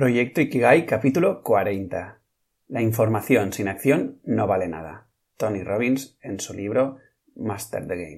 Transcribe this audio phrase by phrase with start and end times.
[0.00, 2.22] Proyecto Ikigai capítulo 40.
[2.68, 5.08] La información sin acción no vale nada.
[5.36, 6.96] Tony Robbins en su libro
[7.36, 8.14] Master the Game.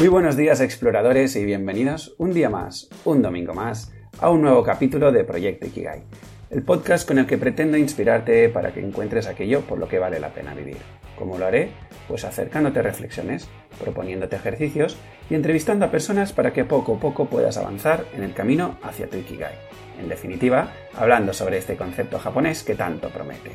[0.00, 4.64] Muy buenos días exploradores y bienvenidos un día más, un domingo más, a un nuevo
[4.64, 6.02] capítulo de Proyecto Ikigai,
[6.50, 10.18] el podcast con el que pretendo inspirarte para que encuentres aquello por lo que vale
[10.18, 10.78] la pena vivir.
[11.16, 11.70] ¿Cómo lo haré?
[12.08, 13.48] Pues acercándote reflexiones,
[13.78, 14.96] proponiéndote ejercicios
[15.30, 19.08] y entrevistando a personas para que poco a poco puedas avanzar en el camino hacia
[19.08, 19.54] tu Ikigai
[19.98, 23.52] en definitiva, hablando sobre este concepto japonés que tanto promete.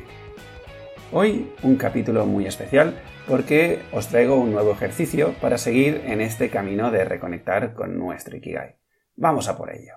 [1.12, 2.94] Hoy un capítulo muy especial
[3.28, 8.36] porque os traigo un nuevo ejercicio para seguir en este camino de reconectar con nuestro
[8.36, 8.76] Ikigai.
[9.16, 9.94] Vamos a por ello.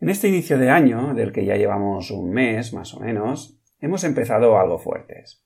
[0.00, 4.02] En este inicio de año, del que ya llevamos un mes más o menos, hemos
[4.04, 5.44] empezado algo fuertes.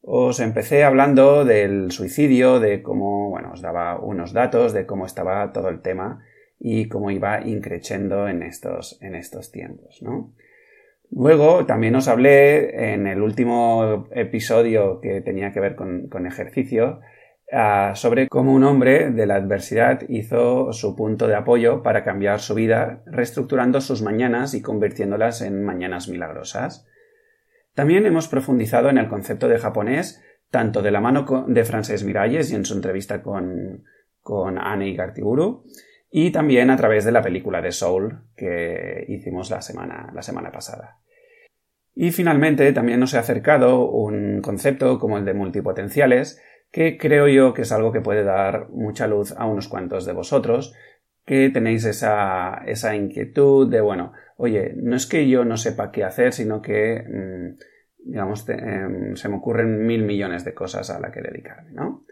[0.00, 5.52] Os empecé hablando del suicidio, de cómo, bueno, os daba unos datos de cómo estaba
[5.52, 6.24] todo el tema
[6.58, 10.34] y cómo iba increciendo en estos, en estos tiempos, ¿no?
[11.10, 17.00] Luego también os hablé en el último episodio que tenía que ver con, ejercicio
[17.52, 22.40] ah, sobre cómo un hombre de la adversidad hizo su punto de apoyo para cambiar
[22.40, 26.86] su vida, reestructurando sus mañanas y convirtiéndolas en mañanas milagrosas.
[27.74, 32.50] También hemos profundizado en el concepto de japonés, tanto de la mano de Frances Miralles
[32.50, 33.84] y en su entrevista con,
[34.22, 35.64] con Anne Igartiburu,
[36.10, 40.50] y también a través de la película de Soul que hicimos la semana, la semana
[40.50, 40.98] pasada.
[41.94, 47.54] Y finalmente también nos he acercado un concepto como el de multipotenciales, que creo yo
[47.54, 50.74] que es algo que puede dar mucha luz a unos cuantos de vosotros,
[51.24, 56.04] que tenéis esa, esa inquietud de, bueno, oye, no es que yo no sepa qué
[56.04, 61.10] hacer, sino que, mm, digamos, em, se me ocurren mil millones de cosas a la
[61.10, 62.04] que dedicarme, ¿no?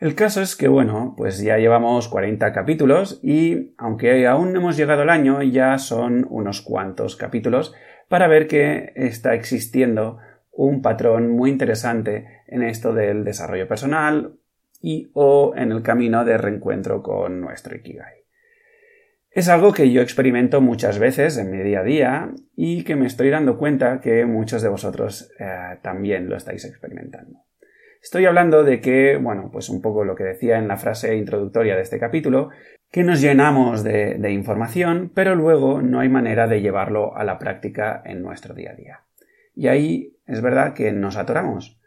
[0.00, 4.76] El caso es que, bueno, pues ya llevamos 40 capítulos y, aunque aún no hemos
[4.76, 7.74] llegado al año, ya son unos cuantos capítulos
[8.06, 10.18] para ver que está existiendo
[10.52, 14.38] un patrón muy interesante en esto del desarrollo personal
[14.80, 18.24] y o en el camino de reencuentro con nuestro Ikigai.
[19.30, 23.06] Es algo que yo experimento muchas veces en mi día a día y que me
[23.06, 27.47] estoy dando cuenta que muchos de vosotros eh, también lo estáis experimentando.
[28.02, 31.76] Estoy hablando de que, bueno, pues un poco lo que decía en la frase introductoria
[31.76, 32.50] de este capítulo,
[32.90, 38.02] que nos llenamos de, información, pero luego no hay manera de llevarlo a la práctica
[38.04, 39.00] en nuestro día a día.
[39.54, 41.80] Y ahí es verdad que nos atoramos.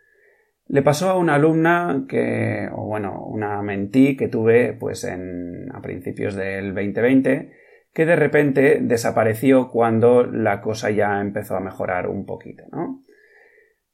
[0.67, 5.81] Le pasó a una alumna que, o bueno, una mentí que tuve pues en, a
[5.81, 7.51] principios del 2020,
[7.94, 13.03] que de repente desapareció cuando la cosa ya empezó a mejorar un poquito, ¿no?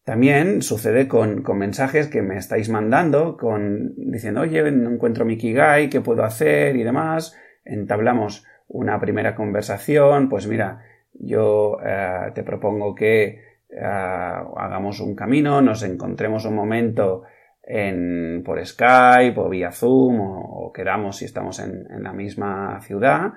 [0.07, 5.89] También sucede con, mensajes que me estáis mandando, con diciendo, oye, no encuentro mi Kigai,
[5.89, 6.77] ¿qué puedo hacer?
[6.77, 7.37] y demás.
[7.65, 10.79] Entablamos una primera conversación, pues mira,
[11.11, 13.25] yo eh, te propongo que
[13.69, 17.23] eh, hagamos un camino, nos encontremos un momento
[17.61, 23.33] en, por Skype o vía Zoom o, quedamos si estamos en, la misma ciudad.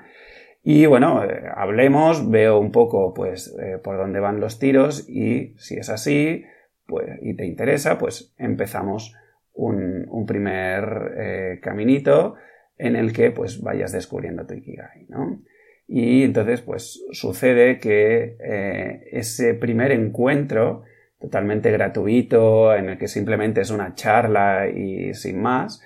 [0.63, 5.77] Y bueno, eh, hablemos, veo un poco pues por dónde van los tiros y si
[5.77, 6.45] es así,
[6.91, 9.15] pues, y te interesa, pues empezamos
[9.55, 12.35] un, primer eh, caminito
[12.77, 15.43] en el que pues vayas descubriendo tu Ikigai, ¿no?
[15.87, 20.83] Y entonces pues sucede que eh, ese primer encuentro
[21.21, 25.83] totalmente gratuito, en el que simplemente es una charla y sin más,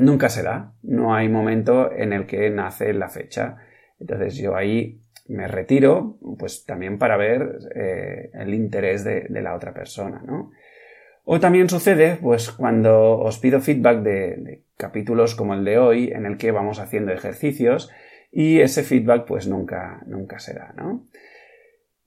[0.00, 0.74] nunca se da.
[0.82, 3.56] No hay momento en el que nace la fecha.
[4.00, 9.72] Entonces yo ahí me retiro, pues también para ver eh, el interés de, la otra
[9.72, 10.52] persona, ¿no?
[11.24, 16.26] O también sucede, pues cuando os pido feedback de, capítulos como el de hoy, en
[16.26, 17.90] el que vamos haciendo ejercicios
[18.30, 21.06] y ese feedback pues nunca, nunca se da, ¿no?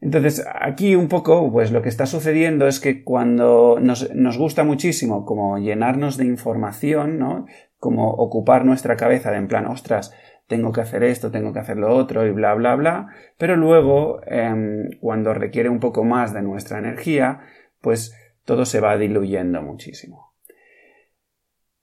[0.02, 4.64] Entonces, aquí un poco, pues lo que está sucediendo es que cuando nos, nos, gusta
[4.64, 7.46] muchísimo como llenarnos de información, ¿no?
[7.80, 10.14] Como ocupar nuestra cabeza de en plan, ostras,
[10.50, 14.20] tengo que hacer esto, tengo que hacer lo otro y bla, bla, bla, pero luego,
[14.26, 17.42] em, cuando requiere un poco más de nuestra energía,
[17.82, 20.34] pues todo se va diluyendo muchísimo.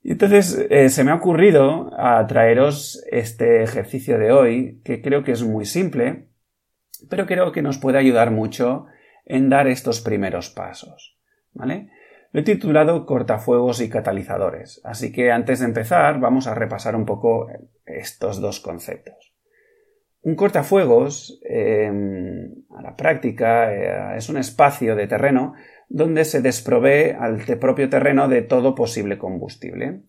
[0.03, 5.23] Y entonces eh, se me ha ocurrido a traeros este ejercicio de hoy, que creo
[5.23, 6.29] que es muy simple,
[7.09, 8.87] pero creo que nos puede ayudar mucho
[9.25, 11.19] en dar estos primeros pasos.
[11.53, 11.91] ¿Vale?
[12.37, 17.07] Lo he titulado Cortafuegos y catalizadores, así que antes de empezar vamos a repasar un
[17.07, 17.49] poco
[17.87, 19.35] estos dos conceptos.
[20.21, 25.55] Un cortafuegos, em, a la práctica, eh, es un espacio de terreno
[25.89, 30.03] donde se desprovee al propio terreno de todo posible combustible.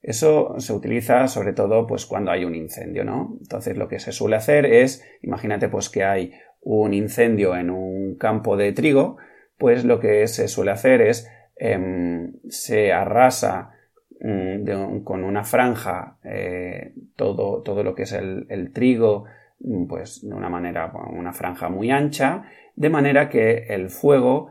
[0.00, 3.36] Eso se utiliza sobre todo pues cuando hay un incendio, ¿no?
[3.38, 8.16] Entonces lo que se suele hacer es, imagínate pues que hay un incendio en un
[8.16, 9.18] campo de trigo,
[9.58, 11.30] pues lo que se suele hacer es
[11.60, 13.74] em, se arrasa
[14.18, 19.26] mm, con una franja eh, todo, todo, lo que es el, trigo,
[19.60, 24.50] mm, pues de una manera, una franja muy ancha, de manera que el fuego,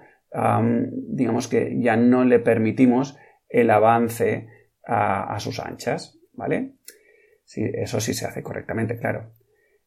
[0.84, 3.18] digamos que ya no le permitimos
[3.50, 4.48] el avance
[4.86, 6.74] a, sus anchas, ¿vale?
[7.56, 9.32] eso sí se hace correctamente, claro.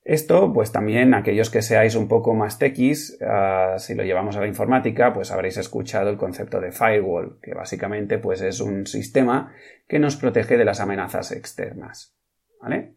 [0.04, 4.40] Esto, pues también aquellos que seáis un poco más tequis, ah, si lo llevamos a
[4.40, 9.52] la informática, pues habréis escuchado el concepto de firewall, que básicamente pues es un sistema
[9.87, 12.16] que nos protege de las amenazas externas.
[12.60, 12.94] ¿Vale?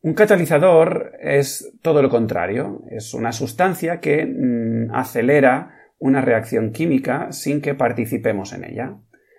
[0.00, 7.32] Un catalizador es todo lo contrario, es una sustancia que mm, acelera una reacción química
[7.32, 8.96] sin que participemos en ella.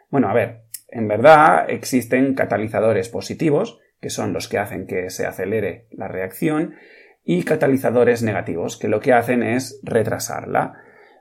[0.09, 5.25] Bueno, a ver, en verdad existen catalizadores positivos, que son los que hacen que se
[5.25, 6.75] acelere la reacción,
[7.23, 10.75] y catalizadores negativos, que lo que hacen es retrasarla.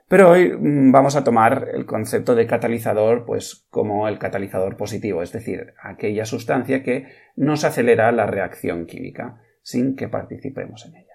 [0.07, 5.21] Pero hoy mm, vamos a tomar el concepto de catalizador pues como el catalizador positivo,
[5.21, 11.07] es decir, aquella sustancia que nos acelera la reacción química sin que participemos en ella.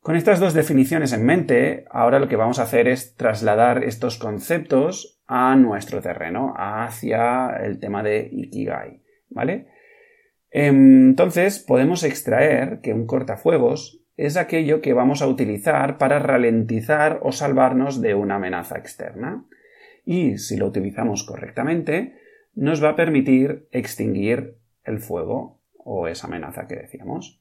[0.00, 4.16] Con estas dos definiciones en mente, ahora lo que vamos a hacer es trasladar estos
[4.16, 9.68] conceptos a nuestro terreno, hacia el tema de Ikigai, ¿vale?
[10.50, 17.32] Entonces, podemos extraer que un cortafuegos es aquello que vamos a utilizar para ralentizar o
[17.32, 19.44] salvarnos de una amenaza externa.
[20.04, 22.16] Y si lo utilizamos correctamente,
[22.54, 27.40] nos va a permitir extinguir el fuego o esa amenaza que decíamos.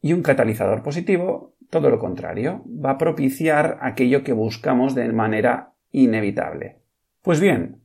[0.00, 5.72] Y un catalizador positivo todo lo contrario, va a propiciar aquello que buscamos de manera
[5.92, 6.80] inevitable.
[7.22, 7.82] Pues bien,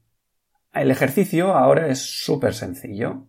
[0.73, 3.27] el ejercicio ahora es súper sencillo.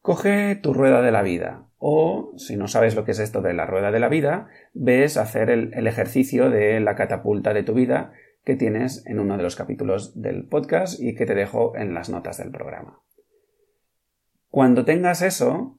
[0.00, 3.54] Coge tu rueda de la vida o, si no sabes lo que es esto de
[3.54, 7.74] la rueda de la vida, ves hacer el, el ejercicio de la catapulta de tu
[7.74, 8.12] vida
[8.44, 12.08] que tienes en uno de los capítulos del podcast y que te dejo en las
[12.08, 13.00] notas del programa.
[14.48, 15.78] Cuando tengas eso,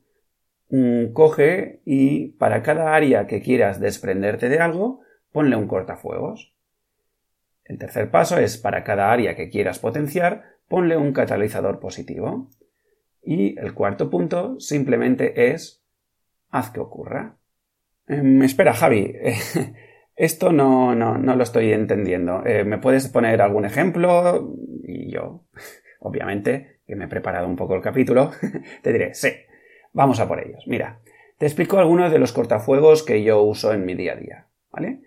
[0.70, 5.02] Mm, coge y para cada área que quieras desprenderte de algo,
[5.32, 6.54] ponle un cortafuegos.
[7.64, 12.50] El tercer paso es para cada área que quieras potenciar, ponle un catalizador positivo.
[13.22, 15.84] Y el cuarto punto simplemente es
[16.50, 17.38] haz que ocurra.
[18.08, 19.14] Em, espera, Javi.
[20.16, 22.46] Esto no, no, no, lo estoy entendiendo.
[22.46, 24.54] Eh, ¿Me puedes poner algún ejemplo?
[24.84, 25.46] Y yo,
[26.00, 28.32] obviamente, que me he preparado un poco el capítulo,
[28.82, 29.30] te diré, sí,
[29.94, 30.64] Vamos a por ellos.
[30.68, 31.00] Mira,
[31.38, 34.48] te explico algunos de los cortafuegos que yo uso en mi día a día.
[34.72, 35.02] ¿Vale?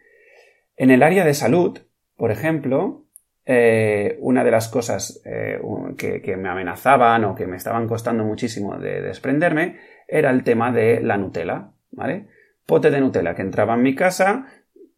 [0.76, 1.78] En el área de salud,
[2.16, 3.04] por ejemplo,
[3.44, 5.58] eh, una de las cosas eh,
[5.96, 11.00] que, me amenazaban o que me estaban costando muchísimo de desprenderme era el tema de
[11.00, 11.70] la Nutella.
[11.90, 12.28] ¿Vale?
[12.66, 14.46] Pote de Nutella que entraba en mi casa,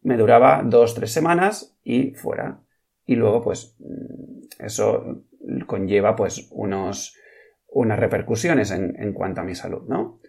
[0.01, 2.59] me duraba dos, tres semanas y fuera.
[3.05, 5.23] Y luego, pues, mm, eso
[5.67, 7.17] conlleva, pues, unos,
[7.67, 10.19] unas repercusiones en, cuanto a mi salud, ¿no?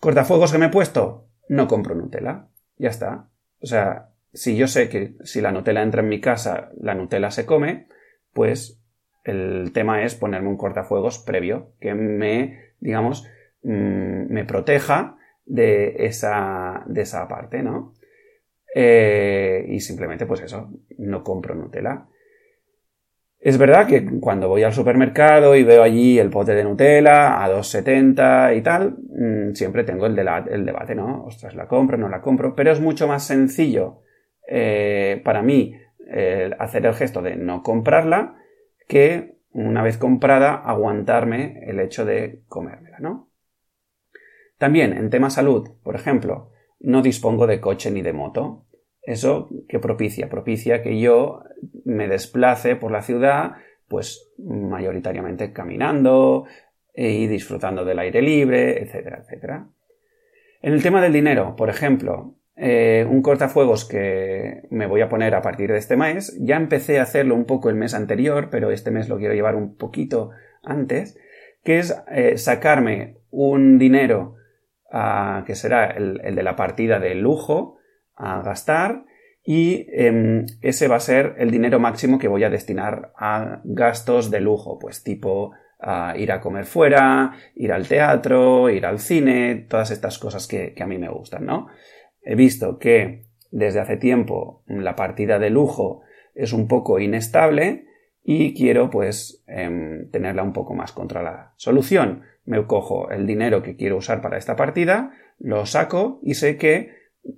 [0.00, 2.46] Cortafuegos que me he puesto, no compro Nutella.
[2.78, 3.28] Ya está.
[3.60, 7.30] O sea, si yo sé que si la Nutella entra en mi casa, la Nutella
[7.30, 7.86] se come,
[8.32, 8.80] pues
[9.24, 13.26] el tema es ponerme un cortafuegos previo que me, digamos,
[13.62, 17.94] mm, me proteja de esa, de esa parte, ¿no?
[18.74, 22.06] Eh, y simplemente, pues eso, no compro Nutella.
[23.40, 27.48] Es verdad que cuando voy al supermercado y veo allí el pote de Nutella a
[27.48, 31.24] 2,70 y tal, mm, siempre tengo el, el, debate, ¿no?
[31.24, 34.02] Ostras, la compro, no la compro, pero es mucho más sencillo
[34.48, 35.74] eh, para mí
[36.58, 38.36] hacer el gesto de no comprarla
[38.86, 43.28] que una vez comprada aguantarme el hecho de comérmela, ¿no?
[44.56, 46.50] También en tema salud, por ejemplo,
[46.80, 48.64] no dispongo de coche ni de moto.
[49.02, 51.42] Eso que propicia, propicia que yo
[51.84, 56.44] me desplace por la ciudad, pues mayoritariamente caminando
[56.94, 59.68] y disfrutando del aire libre, etcétera, etcétera.
[60.60, 65.36] En el tema del dinero, por ejemplo, eh, un cortafuegos que me voy a poner
[65.36, 68.72] a partir de este mes, ya empecé a hacerlo un poco el mes anterior, pero
[68.72, 70.30] este mes lo quiero llevar un poquito
[70.64, 71.16] antes,
[71.62, 74.34] que es eh, sacarme un dinero
[74.90, 77.76] ah, que será el, de la partida de lujo,
[78.16, 79.04] a gastar
[79.44, 84.32] y em, ese va a ser el dinero máximo que voy a destinar a gastos
[84.32, 85.52] de lujo, pues tipo
[86.16, 90.86] ir a comer fuera, ir al teatro, ir al cine, todas estas cosas que a
[90.86, 91.68] mí me gustan, ¿no?
[92.22, 96.02] He visto que desde hace tiempo la partida de lujo
[96.34, 97.86] es un poco inestable
[98.22, 101.54] y quiero pues em, tenerla un poco más controlada.
[101.56, 106.56] Solución, me cojo el dinero que quiero usar para esta partida, lo saco y sé
[106.56, 106.92] que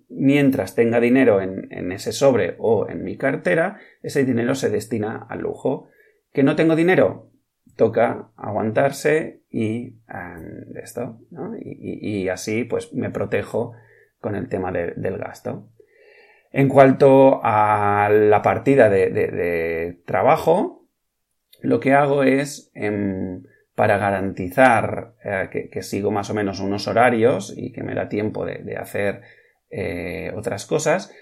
[0.09, 5.41] mientras tenga dinero en, ese sobre o en mi cartera, ese dinero se destina al
[5.41, 5.89] lujo.
[6.33, 7.31] ¿Que no tengo dinero?
[7.77, 11.19] Toca aguantarse y em, esto,
[11.61, 13.73] y, así pues me protejo
[14.21, 15.69] con el tema del gasto.
[16.53, 20.89] En cuanto a la partida de, trabajo,
[21.63, 27.55] lo que hago es, em, para garantizar eh, que, sigo más o menos unos horarios
[27.57, 29.23] y que me da tiempo de, hacer
[29.71, 31.15] eh, otras cosas,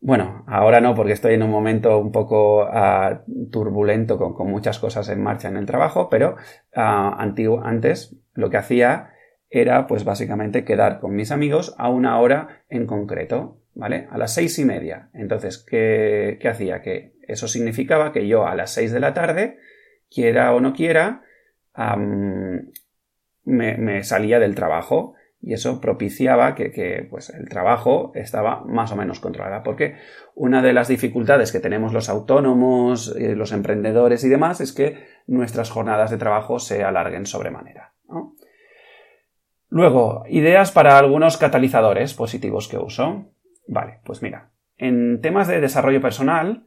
[0.00, 5.08] bueno, ahora no, porque estoy en un momento un poco ah, turbulento con, muchas cosas
[5.08, 6.36] en marcha en el trabajo, pero
[6.74, 9.10] ah, antes lo que hacía
[9.50, 13.58] era, pues básicamente, quedar con mis amigos a una hora en concreto.
[13.78, 14.08] ¿vale?
[14.10, 15.08] A las seis y media.
[15.14, 16.82] Entonces, ¿qué, hacía?
[16.82, 19.58] Que eso significaba que yo a las seis de la tarde,
[20.10, 21.22] quiera o no quiera,
[23.44, 29.20] me, salía del trabajo y eso propiciaba que, pues, el trabajo estaba más o menos
[29.20, 29.62] controlado.
[29.62, 29.94] Porque
[30.34, 35.06] una de las dificultades que tenemos los autónomos, eh, los emprendedores y demás es que
[35.28, 37.94] nuestras jornadas de trabajo se alarguen sobremanera.
[39.70, 43.26] Luego, ideas para algunos catalizadores positivos que uso.
[43.66, 46.64] Vale, pues mira, en temas de desarrollo personal,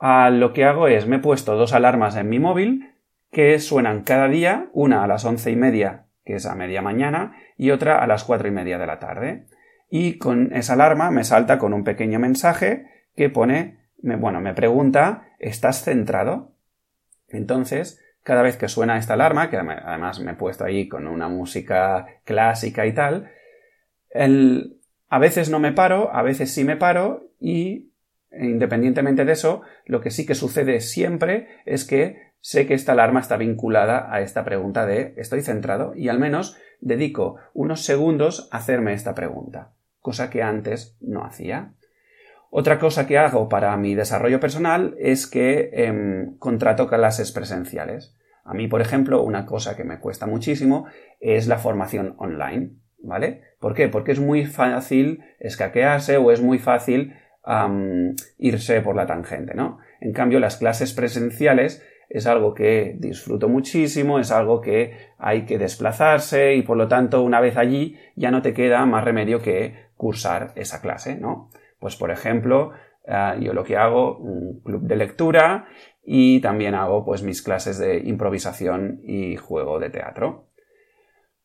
[0.00, 2.94] lo que hago es, me he puesto dos alarmas en mi móvil
[3.30, 7.36] que suenan cada día, una a las once y media, que es a media mañana,
[7.56, 9.46] y otra a las cuatro y media de la tarde.
[9.90, 15.28] Y con esa alarma me salta con un pequeño mensaje que pone, bueno, me pregunta,
[15.38, 16.52] ¿estás centrado?
[17.28, 21.28] Entonces, cada vez que suena esta alarma, que además me he puesto ahí con una
[21.28, 23.30] música clásica y tal,
[25.08, 27.90] a veces no me paro, a veces sí me paro y
[28.32, 33.20] independientemente de eso, lo que sí que sucede siempre es que sé que esta alarma
[33.20, 38.58] está vinculada a esta pregunta de estoy centrado y al menos dedico unos segundos a
[38.58, 41.72] hacerme esta pregunta, cosa que antes no hacía.
[42.50, 48.16] Otra cosa que hago para mi desarrollo personal es que em, contrato clases presenciales.
[48.44, 50.86] A mí, por ejemplo, una cosa que me cuesta muchísimo
[51.20, 52.72] es la formación online.
[53.02, 53.42] ¿vale?
[53.58, 53.88] ¿Por qué?
[53.88, 57.14] Porque es muy fácil escaquearse o es muy fácil
[58.38, 59.78] irse por la tangente, ¿no?
[60.00, 65.58] En cambio, las clases presenciales es algo que disfruto muchísimo, es algo que hay que
[65.58, 69.74] desplazarse y por lo tanto una vez allí ya no te queda más remedio que
[69.96, 71.50] cursar esa clase, ¿no?
[71.80, 72.70] Pues por ejemplo,
[73.08, 75.66] ah, yo lo que hago, un club de lectura
[76.04, 80.46] y también hago pues mis clases de improvisación y juego de teatro.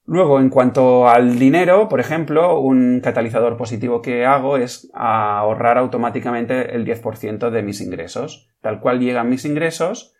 [0.07, 6.75] Luego, en cuanto al dinero, por ejemplo, un catalizador positivo que hago es ahorrar automáticamente
[6.75, 8.47] el 10% de mis ingresos.
[8.61, 10.13] Tal cual llegan mis ingresos,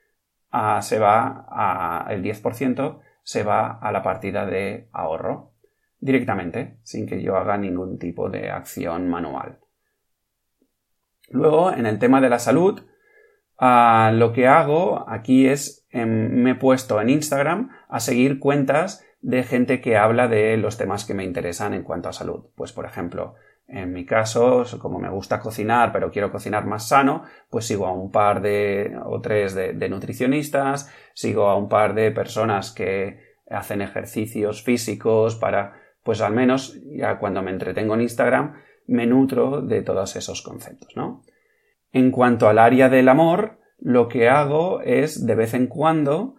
[0.82, 5.52] se va el 10% se va a la partida de ahorro
[6.00, 9.60] directamente, sin que yo haga ningún tipo de acción manual.
[11.36, 12.82] Luego, en el tema de la salud,
[13.60, 19.44] lo que hago aquí es, em, me he puesto en Instagram a seguir cuentas de
[19.44, 22.46] gente que habla de los temas que me interesan en cuanto a salud.
[22.56, 23.36] Pues, por ejemplo,
[23.68, 27.94] en mi caso, como me gusta cocinar, pero quiero cocinar más sano, pues sigo a
[27.94, 33.82] un par de o tres de, nutricionistas, sigo a un par de personas que hacen
[33.82, 38.56] ejercicios físicos para, pues al menos ya cuando me entretengo en Instagram,
[38.88, 41.24] me nutro de todos esos conceptos, ¿no?
[41.92, 46.36] En cuanto al área del amor, lo que hago es de vez en cuando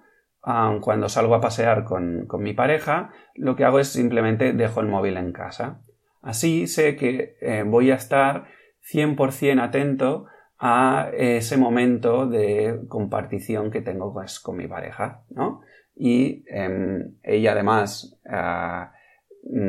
[0.80, 5.16] cuando salgo a pasear con, mi pareja, lo que hago es simplemente dejo el móvil
[5.16, 5.80] en casa.
[6.22, 8.46] Así sé que eh, voy a estar
[8.92, 10.26] 100% atento
[10.58, 15.62] a ese momento de compartición que tengo pues, con mi pareja, ¿no?
[15.96, 18.92] Y em, ella además ah,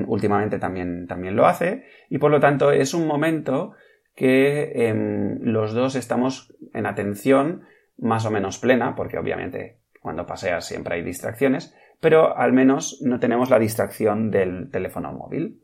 [0.07, 3.74] últimamente también, también lo hace y por lo tanto es un momento
[4.15, 7.63] que em, los dos estamos en atención
[7.98, 13.19] más o menos plena, porque obviamente cuando paseas siempre hay distracciones, pero al menos no
[13.19, 15.62] tenemos la distracción del teléfono móvil.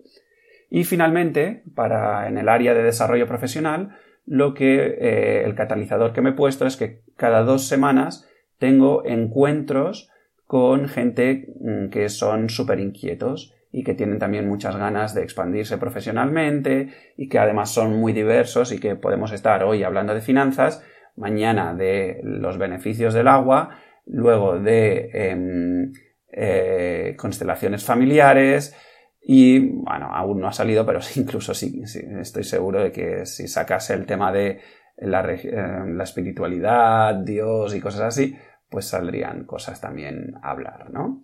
[0.70, 6.22] Y finalmente, para en el área de desarrollo profesional, lo que eh, el catalizador que
[6.22, 8.27] me he puesto es que cada dos semanas
[8.58, 10.10] tengo encuentros
[10.46, 15.80] con gente mm, que son súper inquietos y que tienen también muchas ganas de expandirse
[15.80, 20.86] profesionalmente y que además son muy diversos y que podemos estar hoy hablando de finanzas,
[21.15, 25.92] mañana de los beneficios del agua luego de em,
[26.32, 28.75] eh, constelaciones familiares
[29.20, 31.82] y, bueno, aún no ha salido, pero incluso sí,
[32.22, 34.60] estoy seguro de que si sacase el tema de
[34.98, 38.36] la, la espiritualidad, Dios y cosas así,
[38.70, 41.24] pues saldrían cosas también a hablar, ¿no?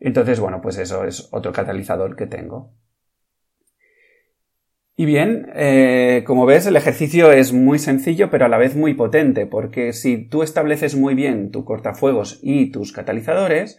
[0.00, 2.72] Entonces, bueno, pues eso es otro catalizador que tengo.
[5.00, 8.94] Y bien, eh, como ves, el ejercicio es muy sencillo, pero a la vez muy
[8.94, 13.78] potente, porque si tú estableces muy bien tu cortafuegos y tus catalizadores,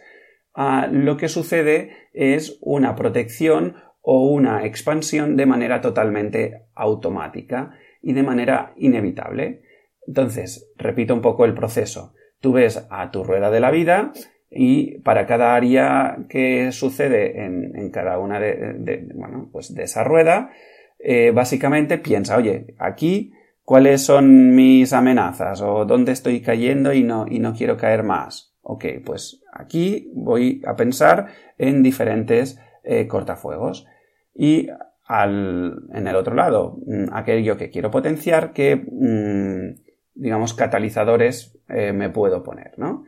[0.54, 8.14] ah, lo que sucede es una protección o una expansión de manera totalmente automática y
[8.14, 9.62] de manera inevitable.
[10.06, 12.14] Entonces, repito un poco el proceso.
[12.40, 14.12] Tú ves a tu rueda de la vida
[14.50, 20.50] y para cada área que sucede en, cada una de, bueno, pues de esa rueda,
[20.98, 23.32] eh, básicamente piensa, oye, aquí,
[23.64, 25.62] ¿cuáles son mis amenazas?
[25.62, 28.56] ¿O dónde estoy cayendo y no, y no quiero caer más?
[28.62, 33.86] Ok, pues aquí voy a pensar en diferentes eh, cortafuegos.
[34.34, 34.68] Y
[35.04, 39.80] al, en el otro lado, mm, aquello que quiero potenciar, que, mm,
[40.14, 43.04] digamos, catalizadores eh, me puedo poner, ¿no?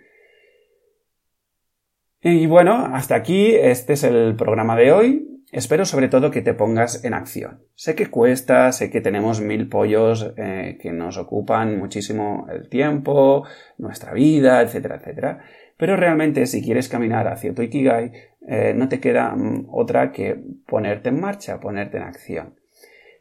[2.24, 5.42] Y bueno, hasta aquí, este es el programa de hoy.
[5.50, 7.64] Espero sobre todo que te pongas en acción.
[7.74, 13.44] Sé que cuesta, sé que tenemos mil pollos eh, que nos ocupan muchísimo el tiempo,
[13.76, 15.40] nuestra vida, etcétera, etcétera.
[15.76, 18.12] Pero realmente si quieres caminar hacia tu Ikigai,
[18.46, 22.54] eh, no te queda mm, otra que ponerte en marcha, ponerte en acción.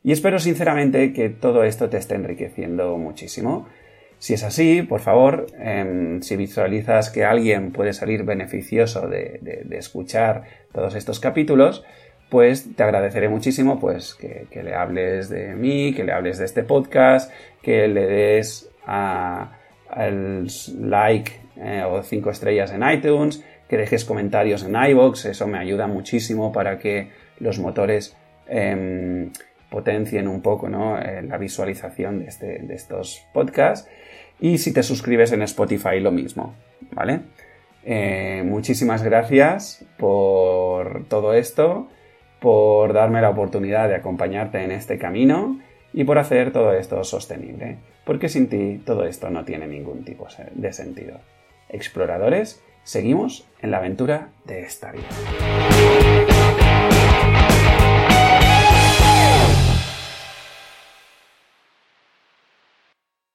[0.04, 3.68] Y espero sinceramente que todo esto te esté enriqueciendo muchísimo.
[4.22, 10.44] Si es así, por favor, em, si visualizas que alguien puede salir beneficioso de escuchar
[10.72, 11.84] todos estos capítulos,
[12.32, 16.64] pues te agradeceré muchísimo pues que, le hables de mí, que le hables de este
[16.64, 17.30] podcast,
[17.62, 20.48] que le des al
[20.80, 25.88] like eh, o cinco estrellas en iTunes, que dejes comentarios en iBox, eso me ayuda
[25.88, 27.10] muchísimo para que
[27.40, 28.16] los motores
[28.48, 29.32] em,
[29.72, 33.90] potencien un poco eh, la visualización este, de, estos podcasts.
[34.40, 36.54] Y si te suscribes en Spotify, lo mismo,
[36.92, 37.22] ¿vale?
[37.84, 41.88] Eh, muchísimas gracias por todo esto
[42.40, 45.60] por darme la oportunidad de acompañarte en este camino
[45.94, 50.28] y por hacer todo esto sostenible, porque sin ti todo esto no tiene ningún tipo
[50.54, 51.20] de sentido.
[51.70, 55.08] Exploradores, seguimos en la aventura de esta vida.